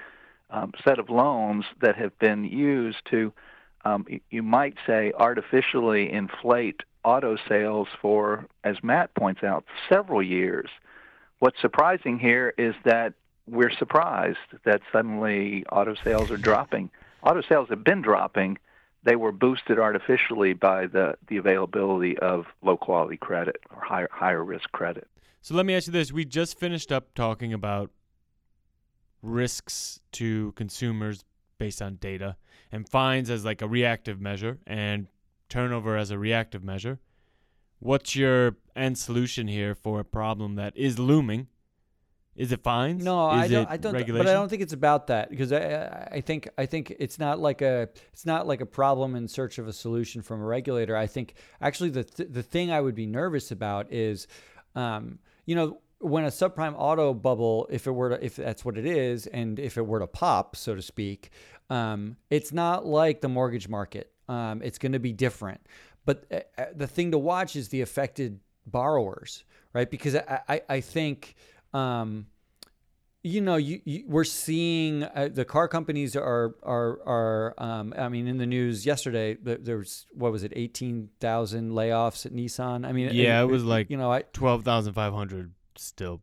um, 0.51 0.73
set 0.85 0.99
of 0.99 1.09
loans 1.11 1.65
that 1.81 1.97
have 1.97 2.17
been 2.19 2.45
used 2.45 2.99
to, 3.11 3.33
um, 3.85 4.07
you 4.31 4.43
might 4.43 4.75
say, 4.87 5.13
artificially 5.17 6.13
inflate 6.13 6.81
auto 7.05 7.37
sales 7.49 7.89
for, 8.03 8.47
as 8.65 8.77
Matt 8.83 9.15
points 9.15 9.43
out, 9.43 9.65
several 9.89 10.23
years. 10.23 10.69
What's 11.39 11.61
surprising 11.61 12.19
here 12.19 12.53
is 12.59 12.75
that 12.85 13.15
we're 13.51 13.71
surprised 13.71 14.39
that 14.65 14.81
suddenly 14.93 15.65
auto 15.67 15.95
sales 16.05 16.31
are 16.31 16.37
dropping. 16.37 16.91
Auto 17.23 17.43
sales 17.43 17.69
have 17.69 17.85
been 17.85 18.01
dropping. 18.01 18.59
They 19.03 19.17
were 19.17 19.33
boosted 19.33 19.79
artificially 19.79 20.53
by 20.53 20.87
the, 20.87 21.17
the 21.29 21.37
availability 21.37 22.19
of 22.19 22.47
low 22.63 22.77
quality 22.77 23.17
credit 23.17 23.57
or 23.75 23.83
higher 23.83 24.09
higher 24.13 24.45
risk 24.45 24.71
credit. 24.73 25.09
So 25.43 25.55
let 25.55 25.67
me 25.67 25.75
ask 25.75 25.87
you 25.87 25.93
this: 25.93 26.13
We 26.13 26.25
just 26.25 26.59
finished 26.59 26.93
up 26.93 27.15
talking 27.15 27.53
about 27.53 27.91
risks 29.23 30.01
to 30.13 30.53
consumers 30.53 31.25
based 31.59 31.83
on 31.83 31.97
data, 31.97 32.37
and 32.73 32.89
fines 32.89 33.31
as 33.31 33.45
like 33.45 33.63
a 33.63 33.69
reactive 33.69 34.21
measure, 34.21 34.59
and 34.67 35.09
turnover 35.49 35.97
as 35.97 36.11
a 36.11 36.19
reactive 36.19 36.63
measure. 36.63 36.99
What's 37.81 38.15
your 38.15 38.57
end 38.77 38.99
solution 38.99 39.49
here 39.49 39.75
for 39.75 40.01
a 40.01 40.05
problem 40.05 40.57
that 40.57 40.77
is 40.77 40.99
looming? 40.99 41.49
Is 42.41 42.53
it 42.53 42.63
fines? 42.63 43.05
No, 43.05 43.27
I 43.27 43.47
don't. 43.49 43.71
I 43.71 43.77
don't. 43.77 43.93
Regulation? 43.93 44.25
But 44.25 44.31
I 44.31 44.35
don't 44.35 44.49
think 44.49 44.63
it's 44.63 44.73
about 44.73 45.09
that 45.09 45.29
because 45.31 45.53
I, 45.53 45.59
I- 45.59 46.09
I 46.17 46.21
think 46.21 46.49
I 46.57 46.67
think 46.67 46.95
it's 46.99 47.19
not 47.19 47.39
like 47.39 47.61
a 47.63 47.89
it's 48.13 48.25
not 48.27 48.47
like 48.47 48.61
a 48.61 48.67
problem 48.67 49.15
in 49.15 49.29
search 49.29 49.59
of 49.59 49.69
a 49.69 49.73
solution 49.73 50.23
from 50.23 50.41
a 50.41 50.45
regulator. 50.45 50.97
I 50.97 51.07
think 51.07 51.35
actually 51.61 51.91
the 51.91 52.05
th- 52.05 52.31
the 52.33 52.43
thing 52.43 52.71
I 52.73 52.81
would 52.81 52.95
be 52.95 53.07
nervous 53.07 53.51
about 53.51 53.93
is, 53.93 54.27
um, 54.75 55.19
you 55.47 55.55
know, 55.55 55.79
when 55.99 56.25
a 56.25 56.29
subprime 56.29 56.75
auto 56.79 57.13
bubble, 57.13 57.67
if 57.71 57.87
it 57.87 57.91
were 57.93 58.11
to, 58.17 58.25
if 58.25 58.37
that's 58.37 58.65
what 58.65 58.79
it 58.79 58.87
is, 58.87 59.27
and 59.27 59.59
if 59.59 59.77
it 59.77 59.87
were 59.87 59.99
to 60.01 60.07
pop, 60.07 60.57
so 60.57 60.75
to 60.75 60.83
speak, 60.83 61.31
um, 61.69 62.17
it's 62.31 62.53
not 62.53 62.87
like 62.87 63.21
the 63.21 63.29
mortgage 63.29 63.69
market. 63.69 64.11
Um, 64.29 64.63
it's 64.63 64.79
going 64.79 64.93
to 64.93 64.99
be 64.99 65.13
different. 65.13 65.61
But 66.07 66.25
uh, 66.33 66.41
uh, 66.57 66.65
the 66.75 66.87
thing 66.87 67.11
to 67.11 67.19
watch 67.19 67.55
is 67.55 67.69
the 67.69 67.83
affected 67.83 68.41
borrowers, 68.67 69.45
right? 69.75 69.91
Because 69.91 70.15
I, 70.17 70.41
I, 70.49 70.63
I 70.69 70.81
think, 70.81 71.35
um, 71.73 72.27
you 73.23 73.41
know, 73.43 73.57
you, 73.57 73.81
you 73.85 74.05
we're 74.07 74.25
seeing 74.25 75.05
uh, 75.05 75.29
the 75.31 75.45
car 75.45 75.69
companies 75.69 76.17
are 76.17 76.55
are 76.63 76.99
are. 77.07 77.55
Um, 77.59 77.93
I 77.97 78.09
mean, 78.09 78.27
in 78.27 78.39
the 78.39 78.47
news 78.47 78.87
yesterday, 78.87 79.35
there 79.35 79.77
was 79.77 80.07
what 80.13 80.33
was 80.33 80.43
it, 80.43 80.53
eighteen 80.57 81.11
thousand 81.21 81.73
layoffs 81.73 82.25
at 82.25 82.33
Nissan. 82.33 82.87
I 82.87 82.93
mean, 82.93 83.11
Yeah, 83.13 83.43
it 83.43 83.47
was 83.47 83.63
like 83.63 83.91
you 83.91 83.97
know, 83.99 84.11
I, 84.11 84.23
twelve 84.33 84.65
thousand 84.65 84.95
five 84.95 85.13
hundred 85.13 85.53
still. 85.77 86.23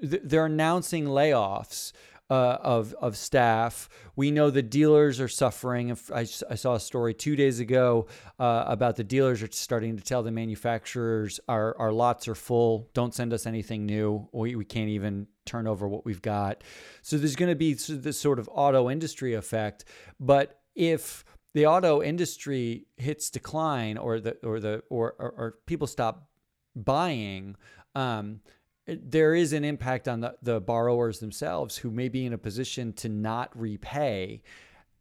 th- 0.00 0.22
they're 0.24 0.46
announcing 0.46 1.06
layoffs 1.06 1.92
uh, 2.30 2.58
of 2.60 2.94
of 3.00 3.16
staff. 3.16 3.88
We 4.16 4.30
know 4.30 4.50
the 4.50 4.62
dealers 4.62 5.20
are 5.20 5.28
suffering. 5.28 5.96
I, 6.14 6.20
I, 6.20 6.24
saw 6.24 6.74
a 6.74 6.80
story 6.80 7.14
two 7.14 7.36
days 7.36 7.58
ago 7.58 8.06
uh, 8.38 8.64
about 8.66 8.96
the 8.96 9.04
dealers 9.04 9.42
are 9.42 9.48
starting 9.50 9.96
to 9.96 10.02
tell 10.02 10.22
the 10.22 10.30
manufacturers 10.30 11.40
our 11.48 11.76
our 11.78 11.92
lots 11.92 12.28
are 12.28 12.34
full. 12.34 12.90
Don't 12.92 13.14
send 13.14 13.32
us 13.32 13.46
anything 13.46 13.86
new. 13.86 14.28
We 14.32 14.56
we 14.56 14.64
can't 14.64 14.90
even 14.90 15.26
turn 15.46 15.66
over 15.66 15.88
what 15.88 16.04
we've 16.04 16.22
got. 16.22 16.62
So 17.02 17.16
there's 17.16 17.36
going 17.36 17.50
to 17.50 17.56
be 17.56 17.72
this 17.74 18.20
sort 18.20 18.38
of 18.38 18.48
auto 18.52 18.90
industry 18.90 19.34
effect. 19.34 19.86
But 20.20 20.60
if 20.74 21.24
the 21.54 21.66
auto 21.66 22.02
industry 22.02 22.86
hits 22.96 23.30
decline 23.30 23.96
or 23.96 24.20
the 24.20 24.36
or 24.44 24.60
the 24.60 24.82
or, 24.90 25.14
or, 25.18 25.30
or 25.30 25.54
people 25.66 25.86
stop 25.86 26.28
buying 26.76 27.56
um, 27.94 28.40
there 28.88 29.34
is 29.34 29.52
an 29.52 29.64
impact 29.64 30.08
on 30.08 30.20
the, 30.20 30.34
the 30.42 30.60
borrowers 30.60 31.18
themselves 31.18 31.76
who 31.76 31.90
may 31.90 32.08
be 32.08 32.24
in 32.24 32.32
a 32.32 32.38
position 32.38 32.92
to 32.94 33.08
not 33.08 33.50
repay. 33.58 34.42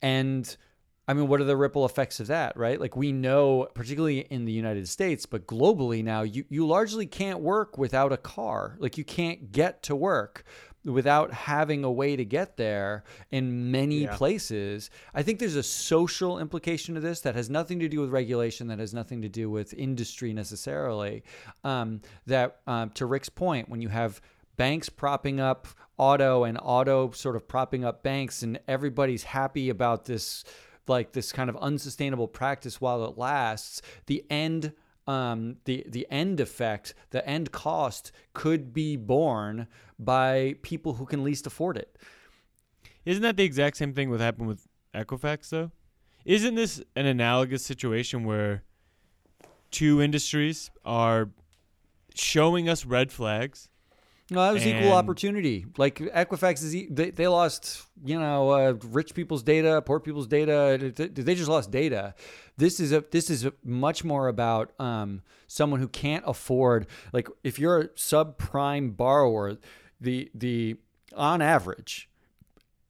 And 0.01 0.55
i 1.09 1.13
mean 1.13 1.29
what 1.29 1.39
are 1.39 1.45
the 1.45 1.55
ripple 1.55 1.85
effects 1.85 2.19
of 2.19 2.27
that 2.27 2.57
right? 2.57 2.81
Like 2.81 2.97
we 2.97 3.13
know 3.13 3.69
particularly 3.73 4.19
in 4.19 4.43
the 4.43 4.51
united 4.51 4.89
states 4.89 5.25
but 5.25 5.47
globally 5.47 6.03
now 6.03 6.23
you, 6.23 6.43
you 6.49 6.67
largely 6.67 7.05
can't 7.05 7.39
work 7.39 7.77
without 7.77 8.11
a 8.11 8.17
car. 8.17 8.75
Like 8.79 8.97
you 8.97 9.05
can't 9.05 9.51
get 9.51 9.81
to 9.83 9.95
work 9.95 10.43
without 10.87 11.33
having 11.33 11.83
a 11.83 11.91
way 11.91 12.15
to 12.15 12.23
get 12.23 12.57
there 12.57 13.03
in 13.29 13.69
many 13.71 14.03
Yeah. 14.03 14.15
places. 14.15 14.89
I 15.13 15.21
think 15.21 15.39
there's 15.39 15.55
a 15.55 15.63
social 15.63 16.39
implication 16.39 16.95
to 16.95 17.01
this 17.01 17.21
that 17.21 17.35
has 17.35 17.49
nothing 17.49 17.79
to 17.79 17.89
do 17.89 17.99
with 17.99 18.09
regulation, 18.09 18.67
that 18.67 18.79
has 18.79 18.93
nothing 18.93 19.21
to 19.21 19.29
do 19.29 19.49
with 19.49 19.73
industry 19.73 20.33
necessarily. 20.33 21.23
Um, 21.63 22.01
that, 22.25 22.61
um, 22.67 22.89
to 22.91 23.05
Rick's 23.05 23.29
point, 23.29 23.69
when 23.69 23.81
you 23.81 23.89
have 23.89 24.21
banks 24.55 24.89
propping 24.89 25.39
up 25.39 25.67
auto 25.97 26.43
and 26.43 26.57
auto 26.61 27.11
sort 27.11 27.35
of 27.35 27.47
propping 27.47 27.83
up 27.83 28.01
banks, 28.01 28.41
and 28.41 28.59
everybody's 28.67 29.23
happy 29.23 29.69
about 29.69 30.05
this, 30.05 30.43
like 30.87 31.11
this 31.11 31.31
kind 31.33 31.49
of 31.49 31.57
unsustainable 31.57 32.27
practice 32.27 32.79
while 32.79 33.03
it 33.05 33.17
lasts, 33.17 33.81
the 34.05 34.23
end 34.29 34.71
um, 35.07 35.57
the 35.65 35.85
the 35.87 36.05
end 36.11 36.39
effect, 36.39 36.93
the 37.11 37.27
end 37.27 37.51
cost 37.51 38.11
could 38.33 38.73
be 38.73 38.95
borne 38.95 39.67
by 39.97 40.55
people 40.61 40.93
who 40.95 41.05
can 41.05 41.23
least 41.23 41.47
afford 41.47 41.77
it. 41.77 41.97
Isn't 43.05 43.23
that 43.23 43.37
the 43.37 43.43
exact 43.43 43.77
same 43.77 43.93
thing 43.93 44.09
what 44.09 44.19
happened 44.19 44.47
with 44.47 44.67
Equifax 44.93 45.49
though? 45.49 45.71
Isn't 46.25 46.55
this 46.55 46.83
an 46.95 47.05
analogous 47.05 47.63
situation 47.65 48.25
where 48.25 48.63
two 49.71 50.01
industries 50.01 50.71
are 50.83 51.29
showing 52.13 52.67
us 52.67 52.85
red 52.85 53.11
flags? 53.13 53.69
No, 54.29 54.41
that 54.41 54.53
was 54.53 54.65
And- 54.65 54.79
equal 54.79 54.91
opportunity. 54.93 55.65
Like 55.77 55.99
Equifax 55.99 56.61
is 56.63 56.71
they, 56.89 57.11
they 57.11 57.27
lost, 57.27 57.83
you 58.03 58.19
know, 58.19 58.49
uh, 58.49 58.73
rich 58.89 59.13
people's 59.13 59.41
data, 59.41 59.81
poor 59.85 59.99
people's 60.01 60.27
data. 60.27 60.91
They- 60.93 61.07
They 61.07 61.33
just 61.35 61.49
lost 61.49 61.71
data. 61.71 62.13
This 62.57 62.79
is 62.79 62.91
a 62.91 63.05
this 63.11 63.29
is 63.29 63.45
a 63.45 63.53
much 63.63 64.03
more 64.03 64.27
about 64.27 64.71
um, 64.81 65.21
someone 65.47 65.79
who 65.79 65.87
can't 65.87 66.23
afford. 66.27 66.87
Like 67.13 67.29
if 67.43 67.57
you're 67.57 67.79
a 67.79 67.87
subprime 67.89 68.97
borrower, 68.97 69.57
the 70.01 70.29
the 70.35 70.75
on 71.15 71.41
average, 71.41 72.09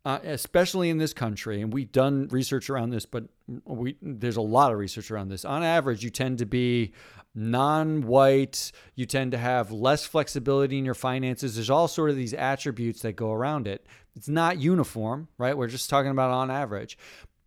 uh, 0.05 0.19
especially 0.23 0.89
in 0.89 0.97
this 0.97 1.13
country, 1.13 1.61
and 1.61 1.71
we've 1.71 1.91
done 1.91 2.29
research 2.31 2.69
around 2.69 2.89
this, 2.89 3.05
but 3.05 3.25
we 3.65 3.95
there's 4.01 4.37
a 4.37 4.41
lot 4.41 4.71
of 4.71 4.79
research 4.79 5.11
around 5.11 5.29
this. 5.29 5.45
On 5.45 5.63
average, 5.63 6.03
you 6.03 6.09
tend 6.09 6.39
to 6.39 6.45
be 6.45 6.93
non-white. 7.37 8.71
You 8.95 9.05
tend 9.05 9.31
to 9.31 9.37
have 9.37 9.71
less 9.71 10.05
flexibility 10.05 10.77
in 10.79 10.85
your 10.85 10.95
finances. 10.95 11.55
There's 11.55 11.69
all 11.69 11.87
sort 11.87 12.09
of 12.09 12.15
these 12.15 12.33
attributes 12.33 13.03
that 13.03 13.15
go 13.15 13.31
around 13.31 13.67
it. 13.67 13.85
It's 14.15 14.27
not 14.27 14.57
uniform, 14.57 15.27
right? 15.37 15.55
We're 15.55 15.67
just 15.67 15.89
talking 15.89 16.09
about 16.11 16.31
on 16.31 16.49
average. 16.49 16.97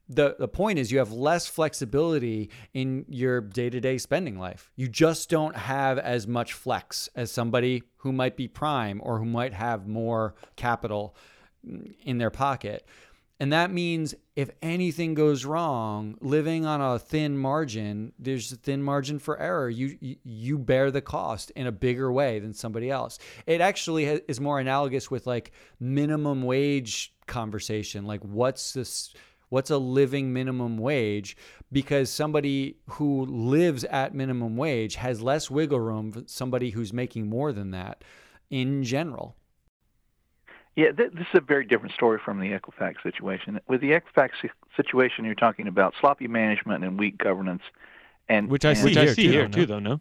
The, 0.08 0.36
the 0.38 0.48
point 0.48 0.78
is 0.78 0.90
you 0.90 0.98
have 0.98 1.12
less 1.12 1.46
flexibility 1.46 2.50
in 2.72 3.04
your 3.08 3.40
day-to-day 3.40 3.98
spending 3.98 4.38
life. 4.38 4.70
You 4.76 4.88
just 4.88 5.28
don't 5.28 5.56
have 5.56 5.98
as 5.98 6.26
much 6.26 6.52
flex 6.52 7.08
as 7.14 7.30
somebody 7.30 7.82
who 7.98 8.12
might 8.12 8.36
be 8.36 8.48
prime 8.48 9.00
or 9.04 9.18
who 9.18 9.24
might 9.24 9.52
have 9.52 9.86
more 9.86 10.34
capital 10.56 11.16
mm, 11.66 11.94
in 12.04 12.18
their 12.18 12.30
pocket. 12.30 12.86
And 13.40 13.54
that 13.54 13.72
means 13.72 14.14
if 14.36 14.50
anything 14.60 15.14
goes 15.14 15.46
wrong, 15.46 16.18
living 16.20 16.66
on 16.66 16.82
a 16.82 16.98
thin 16.98 17.38
margin, 17.38 18.12
there's 18.18 18.52
a 18.52 18.56
thin 18.56 18.82
margin 18.82 19.18
for 19.18 19.40
error. 19.40 19.70
You 19.70 19.96
you, 20.22 20.58
bear 20.58 20.90
the 20.90 21.00
cost 21.00 21.50
in 21.52 21.66
a 21.66 21.72
bigger 21.72 22.12
way 22.12 22.38
than 22.38 22.52
somebody 22.52 22.90
else. 22.90 23.18
It 23.46 23.62
actually 23.62 24.04
is 24.04 24.40
more 24.40 24.60
analogous 24.60 25.10
with 25.10 25.26
like 25.26 25.52
minimum 25.80 26.42
wage 26.42 27.14
conversation. 27.26 28.04
Like 28.04 28.22
what's 28.22 28.74
this 28.74 29.14
What's 29.48 29.70
a 29.70 29.78
living 29.78 30.32
minimum 30.32 30.78
wage? 30.78 31.36
Because 31.72 32.08
somebody 32.08 32.76
who 32.88 33.26
lives 33.26 33.82
at 33.82 34.14
minimum 34.14 34.56
wage 34.56 34.94
has 34.94 35.20
less 35.20 35.50
wiggle 35.50 35.80
room 35.80 36.12
than 36.12 36.28
somebody 36.28 36.70
who's 36.70 36.92
making 36.92 37.28
more 37.28 37.52
than 37.52 37.72
that 37.72 38.04
in 38.48 38.84
general. 38.84 39.36
Yeah, 40.80 40.92
th- 40.92 41.12
this 41.12 41.26
is 41.26 41.34
a 41.34 41.40
very 41.42 41.66
different 41.66 41.92
story 41.92 42.18
from 42.24 42.40
the 42.40 42.52
Equifax 42.52 43.02
situation. 43.02 43.60
With 43.68 43.82
the 43.82 43.90
Equifax 43.90 44.30
situation, 44.74 45.26
you're 45.26 45.34
talking 45.34 45.66
about 45.68 45.92
sloppy 46.00 46.26
management 46.26 46.84
and 46.84 46.98
weak 46.98 47.18
governance, 47.18 47.60
and 48.30 48.48
which 48.48 48.64
I 48.64 48.70
and, 48.70 48.78
see 48.78 48.84
Which 48.84 48.96
I 48.96 49.04
here 49.04 49.14
see 49.14 49.26
too, 49.26 49.30
here 49.30 49.42
though, 49.42 49.48
too, 49.48 49.60
no? 49.60 49.66
though. 49.66 49.78
No. 49.78 50.00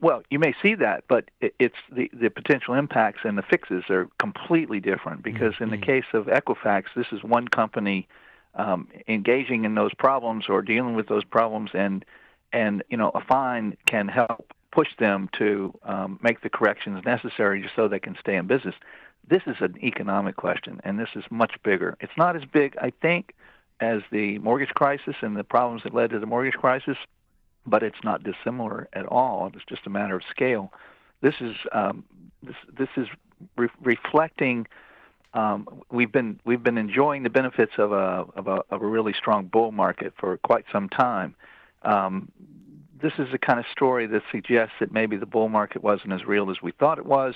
Well, 0.00 0.22
you 0.28 0.38
may 0.38 0.54
see 0.60 0.74
that, 0.74 1.04
but 1.08 1.30
it's 1.40 1.76
the, 1.90 2.10
the 2.12 2.28
potential 2.28 2.74
impacts 2.74 3.20
and 3.24 3.38
the 3.38 3.42
fixes 3.42 3.84
are 3.88 4.06
completely 4.18 4.80
different 4.80 5.22
because 5.22 5.54
in 5.60 5.70
the 5.70 5.78
Mhm. 5.78 5.86
case 5.86 6.04
of 6.12 6.26
Equifax, 6.26 6.84
this 6.94 7.06
is 7.10 7.22
one 7.24 7.48
company 7.48 8.06
um, 8.54 8.88
engaging 9.08 9.64
in 9.64 9.76
those 9.76 9.94
problems 9.94 10.46
or 10.50 10.60
dealing 10.60 10.94
with 10.94 11.06
those 11.08 11.24
problems, 11.24 11.70
and 11.72 12.04
and 12.52 12.82
you 12.90 12.98
know 12.98 13.10
a 13.14 13.20
fine 13.22 13.78
can 13.86 14.08
help 14.08 14.52
push 14.76 14.88
them 14.98 15.30
to 15.38 15.72
um, 15.84 16.20
make 16.22 16.42
the 16.42 16.50
corrections 16.50 17.02
necessary 17.06 17.62
just 17.62 17.74
so 17.74 17.88
they 17.88 17.98
can 17.98 18.14
stay 18.20 18.36
in 18.36 18.46
business. 18.46 18.74
This 19.26 19.40
is 19.46 19.56
an 19.60 19.74
economic 19.82 20.36
question, 20.36 20.82
and 20.84 20.98
this 20.98 21.08
is 21.16 21.24
much 21.30 21.54
bigger. 21.64 21.96
It's 22.00 22.12
not 22.18 22.36
as 22.36 22.42
big, 22.44 22.76
I 22.76 22.92
think, 23.00 23.34
as 23.80 24.02
the 24.12 24.38
mortgage 24.40 24.74
crisis 24.74 25.16
and 25.22 25.34
the 25.34 25.44
problems 25.44 25.84
that 25.84 25.94
led 25.94 26.10
to 26.10 26.18
the 26.18 26.26
mortgage 26.26 26.60
crisis, 26.60 26.98
but 27.64 27.82
it's 27.82 28.04
not 28.04 28.22
dissimilar 28.22 28.86
at 28.92 29.06
all. 29.06 29.50
It's 29.54 29.64
just 29.66 29.86
a 29.86 29.90
matter 29.90 30.14
of 30.14 30.22
scale. 30.30 30.70
This 31.22 31.36
is 31.40 31.56
um, 31.72 32.04
this 32.42 32.56
this 32.78 32.90
is 32.98 33.08
re- 33.56 33.80
reflecting. 33.82 34.66
Um, 35.32 35.66
we've 35.90 36.12
been 36.12 36.38
we've 36.44 36.62
been 36.62 36.76
enjoying 36.76 37.22
the 37.22 37.30
benefits 37.30 37.72
of 37.78 37.92
a, 37.92 38.26
of 38.36 38.46
a 38.46 38.62
of 38.70 38.82
a 38.82 38.86
really 38.86 39.14
strong 39.14 39.46
bull 39.46 39.72
market 39.72 40.12
for 40.20 40.36
quite 40.36 40.66
some 40.70 40.90
time. 40.90 41.34
Um, 41.80 42.30
this 43.00 43.12
is 43.18 43.28
the 43.30 43.38
kind 43.38 43.58
of 43.58 43.66
story 43.70 44.06
that 44.06 44.22
suggests 44.30 44.74
that 44.80 44.92
maybe 44.92 45.16
the 45.16 45.26
bull 45.26 45.48
market 45.48 45.82
wasn't 45.82 46.12
as 46.12 46.24
real 46.24 46.50
as 46.50 46.62
we 46.62 46.72
thought 46.72 46.98
it 46.98 47.06
was, 47.06 47.34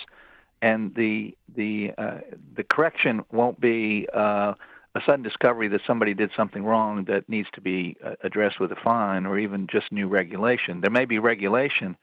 and 0.62 0.94
the 0.94 1.36
the 1.54 1.92
uh, 1.98 2.18
the 2.54 2.64
correction 2.64 3.22
won't 3.32 3.60
be 3.60 4.08
uh, 4.12 4.54
a 4.94 5.00
sudden 5.06 5.22
discovery 5.22 5.68
that 5.68 5.80
somebody 5.86 6.14
did 6.14 6.30
something 6.36 6.64
wrong 6.64 7.04
that 7.04 7.28
needs 7.28 7.48
to 7.52 7.60
be 7.60 7.96
uh, 8.04 8.14
addressed 8.22 8.58
with 8.58 8.72
a 8.72 8.76
fine 8.76 9.26
or 9.26 9.38
even 9.38 9.66
just 9.66 9.92
new 9.92 10.08
regulation. 10.08 10.80
There 10.80 10.90
may 10.90 11.04
be 11.04 11.18
regulation, 11.18 11.96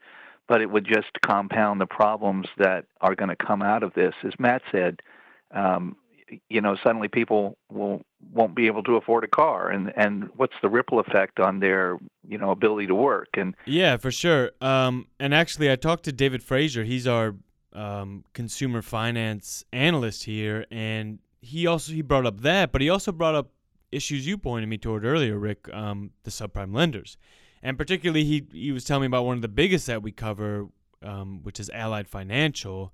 but 0.46 0.60
it 0.62 0.70
would 0.70 0.86
just 0.86 1.20
compound 1.22 1.80
the 1.80 1.86
problems 1.86 2.46
that 2.56 2.86
are 3.00 3.14
going 3.14 3.28
to 3.28 3.36
come 3.36 3.62
out 3.62 3.82
of 3.82 3.92
this. 3.94 4.14
As 4.24 4.32
Matt 4.38 4.62
said, 4.72 5.02
um, 5.50 5.96
you 6.48 6.60
know, 6.60 6.76
suddenly 6.82 7.08
people 7.08 7.56
will 7.70 8.02
won't 8.32 8.54
be 8.54 8.66
able 8.66 8.82
to 8.82 8.96
afford 8.96 9.24
a 9.24 9.28
car, 9.28 9.70
and 9.70 9.92
and 9.96 10.28
what's 10.36 10.54
the 10.62 10.68
ripple 10.68 11.00
effect 11.00 11.40
on 11.40 11.60
their 11.60 11.98
you 12.26 12.38
know 12.38 12.50
ability 12.50 12.86
to 12.88 12.94
work? 12.94 13.28
And 13.34 13.54
Yeah, 13.64 13.96
for 13.96 14.10
sure. 14.10 14.52
Um, 14.60 15.06
and 15.18 15.34
actually, 15.34 15.70
I 15.70 15.76
talked 15.76 16.04
to 16.04 16.12
David 16.12 16.42
Frazier. 16.42 16.84
He's 16.84 17.06
our 17.06 17.34
um, 17.72 18.24
consumer 18.32 18.82
finance 18.82 19.64
analyst 19.72 20.24
here, 20.24 20.66
and 20.70 21.18
he 21.40 21.66
also 21.66 21.92
he 21.92 22.02
brought 22.02 22.26
up 22.26 22.40
that, 22.40 22.72
but 22.72 22.80
he 22.80 22.90
also 22.90 23.12
brought 23.12 23.34
up 23.34 23.50
issues 23.90 24.26
you 24.26 24.36
pointed 24.36 24.68
me 24.68 24.78
toward 24.78 25.04
earlier, 25.04 25.38
Rick, 25.38 25.72
um, 25.72 26.10
the 26.24 26.30
subprime 26.30 26.74
lenders, 26.74 27.16
and 27.62 27.78
particularly 27.78 28.24
he 28.24 28.46
he 28.52 28.72
was 28.72 28.84
telling 28.84 29.02
me 29.02 29.06
about 29.06 29.24
one 29.24 29.36
of 29.36 29.42
the 29.42 29.48
biggest 29.48 29.86
that 29.86 30.02
we 30.02 30.12
cover, 30.12 30.68
um, 31.02 31.42
which 31.42 31.60
is 31.60 31.70
Ally 31.70 32.02
Financial, 32.02 32.92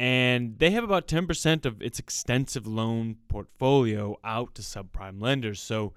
and 0.00 0.58
they 0.58 0.70
have 0.70 0.82
about 0.82 1.06
ten 1.06 1.26
percent 1.26 1.66
of 1.66 1.82
its 1.82 1.98
extensive 1.98 2.66
loan 2.66 3.16
portfolio 3.28 4.16
out 4.24 4.54
to 4.54 4.62
subprime 4.62 5.20
lenders. 5.20 5.60
So, 5.60 5.92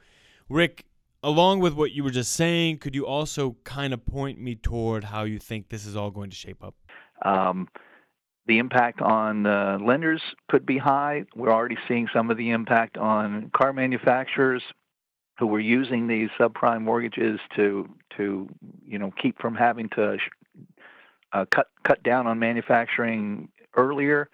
Rick, 0.50 0.84
along 1.24 1.62
with 1.62 1.74
what 1.74 1.94
you 1.94 2.04
were 2.04 2.12
just 2.12 2.34
saying, 2.34 2.80
could 2.80 2.96
you 2.96 3.08
also 3.08 3.56
kind 3.64 3.94
of 3.94 4.06
point 4.06 4.42
me 4.42 4.56
toward 4.56 5.06
how 5.06 5.24
you 5.24 5.40
think 5.40 5.70
this 5.70 5.86
is 5.86 5.96
all 5.96 6.12
going 6.12 6.30
to 6.30 6.36
shape 6.36 6.62
up? 6.62 6.76
Um, 7.22 7.70
the 8.46 8.58
impact 8.58 9.02
on 9.02 9.46
uh, 9.46 9.80
lenders 9.82 10.22
could 10.50 10.66
be 10.66 10.78
high. 10.78 11.24
We're 11.34 11.54
already 11.54 11.78
seeing 11.88 12.10
some 12.14 12.30
of 12.30 12.36
the 12.36 12.50
impact 12.50 12.98
on 12.98 13.52
car 13.56 13.72
manufacturers 13.72 14.64
who 15.40 15.48
were 15.48 15.62
using 15.62 16.08
these 16.08 16.30
subprime 16.38 16.82
mortgages 16.82 17.40
to 17.56 17.88
to 18.18 18.50
you 18.86 19.00
know 19.00 19.14
keep 19.22 19.40
from 19.40 19.56
having 19.56 19.88
to 19.96 20.18
uh, 21.32 21.46
cut 21.50 21.68
cut 21.84 22.04
down 22.04 22.28
on 22.28 22.38
manufacturing 22.38 23.48
earlier. 23.76 24.30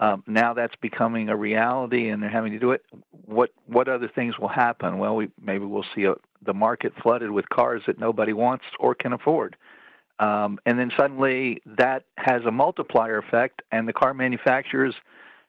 Um, 0.00 0.24
now 0.26 0.54
that's 0.54 0.74
becoming 0.76 1.28
a 1.28 1.36
reality, 1.36 2.08
and 2.08 2.22
they're 2.22 2.30
having 2.30 2.52
to 2.52 2.58
do 2.58 2.72
it. 2.72 2.84
What 3.26 3.50
what 3.66 3.88
other 3.88 4.08
things 4.08 4.38
will 4.38 4.48
happen? 4.48 4.98
Well, 4.98 5.14
we 5.16 5.30
maybe 5.40 5.64
we'll 5.64 5.84
see 5.94 6.04
a, 6.04 6.14
the 6.44 6.54
market 6.54 6.92
flooded 7.02 7.30
with 7.30 7.48
cars 7.50 7.82
that 7.86 7.98
nobody 7.98 8.32
wants 8.32 8.64
or 8.80 8.94
can 8.94 9.12
afford. 9.12 9.56
Um, 10.18 10.58
and 10.66 10.78
then 10.78 10.90
suddenly 10.96 11.62
that 11.66 12.04
has 12.16 12.44
a 12.44 12.50
multiplier 12.50 13.18
effect, 13.18 13.62
and 13.70 13.86
the 13.86 13.92
car 13.92 14.14
manufacturers 14.14 14.94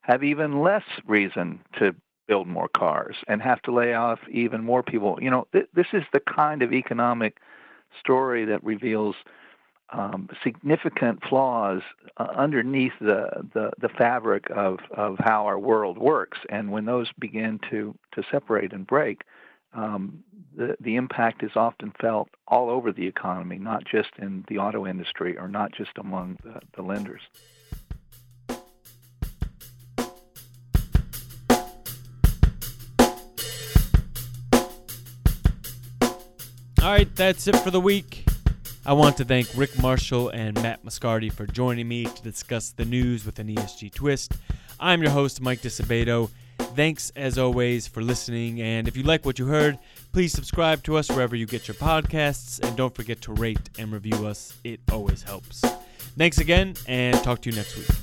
have 0.02 0.24
even 0.24 0.62
less 0.62 0.84
reason 1.08 1.60
to 1.80 1.96
build 2.28 2.48
more 2.48 2.68
cars 2.68 3.16
and 3.28 3.42
have 3.42 3.62
to 3.64 3.74
lay 3.74 3.94
off 3.94 4.20
even 4.32 4.64
more 4.64 4.84
people. 4.84 5.20
You 5.22 5.30
know, 5.30 5.48
th- 5.52 5.68
this 5.74 5.88
is 5.94 6.04
the 6.12 6.20
kind 6.20 6.62
of 6.62 6.74
economic 6.74 7.38
story 8.00 8.46
that 8.46 8.64
reveals 8.64 9.16
um, 9.94 10.28
significant 10.44 11.20
flaws 11.30 11.82
uh, 12.18 12.28
underneath 12.36 12.94
the, 13.00 13.28
the, 13.54 13.72
the 13.80 13.90
fabric 13.90 14.50
of, 14.50 14.80
of 14.96 15.18
how 15.20 15.46
our 15.46 15.60
world 15.60 15.98
works. 15.98 16.40
And 16.50 16.72
when 16.72 16.86
those 16.86 17.08
begin 17.20 17.60
to, 17.70 17.96
to 18.16 18.24
separate 18.32 18.74
and 18.74 18.88
break, 18.88 19.22
um, 19.74 20.24
the, 20.56 20.76
the 20.80 20.96
impact 20.96 21.44
is 21.44 21.52
often 21.56 21.94
felt 22.02 22.30
all 22.48 22.70
over 22.70 22.92
the 22.92 23.08
economy, 23.08 23.58
not 23.58 23.84
just 23.86 24.10
in 24.20 24.44
the 24.48 24.58
auto 24.58 24.86
industry 24.86 25.38
or 25.38 25.48
not 25.48 25.72
just 25.72 25.92
among 25.98 26.38
the, 26.44 26.60
the 26.76 26.82
lenders. 26.82 27.22
All 36.82 36.92
right, 36.92 37.16
that's 37.16 37.48
it 37.48 37.56
for 37.58 37.72
the 37.72 37.80
week. 37.80 38.23
I 38.86 38.92
want 38.92 39.16
to 39.18 39.26
thank 39.26 39.48
Rick 39.56 39.82
Marshall 39.82 40.28
and 40.30 40.62
Matt 40.62 40.84
Moscardi 40.84 41.32
for 41.32 41.46
joining 41.48 41.88
me 41.88 42.04
to 42.04 42.22
discuss 42.22 42.72
the 42.72 42.84
news 42.84 43.26
with 43.26 43.40
an 43.40 43.48
ESG 43.48 43.94
twist. 43.94 44.34
I'm 44.78 45.02
your 45.02 45.12
host, 45.12 45.40
Mike 45.40 45.62
Disabato. 45.62 46.30
Thanks, 46.76 47.10
as 47.16 47.38
always, 47.38 47.88
for 47.88 48.02
listening. 48.02 48.62
And 48.62 48.90
if 48.90 48.98
you 48.98 49.04
like 49.04 49.26
what 49.26 49.40
you 49.40 49.46
heard, 49.46 49.80
please 50.12 50.34
subscribe 50.34 50.84
to 50.84 50.98
us 50.98 51.10
wherever 51.10 51.34
you 51.34 51.46
get 51.46 51.66
your 51.66 51.76
podcasts. 51.76 52.60
And 52.62 52.76
don't 52.76 52.94
forget 52.94 53.22
to 53.22 53.32
rate 53.32 53.70
and 53.80 53.90
review 53.90 54.28
us, 54.28 54.54
it 54.66 54.82
always 54.92 55.24
helps. 55.24 55.62
Thanks 56.18 56.40
again, 56.40 56.74
and 56.86 57.16
talk 57.24 57.42
to 57.44 57.52
you 57.52 57.56
next 57.56 57.78
week. 57.78 58.03